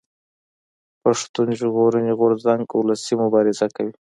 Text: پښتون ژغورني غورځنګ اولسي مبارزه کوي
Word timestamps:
پښتون 1.03 1.47
ژغورني 1.59 2.13
غورځنګ 2.19 2.63
اولسي 2.77 3.13
مبارزه 3.23 3.67
کوي 3.75 3.93